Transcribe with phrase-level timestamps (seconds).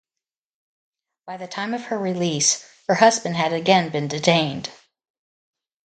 [1.27, 4.71] By the time of her release her husband had again been detained.